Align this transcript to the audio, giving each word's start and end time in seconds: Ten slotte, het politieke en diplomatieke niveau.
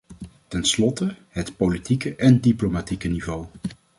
Ten 0.47 0.63
slotte, 0.63 1.15
het 1.27 1.57
politieke 1.57 2.15
en 2.15 2.39
diplomatieke 2.39 3.07
niveau. 3.07 3.45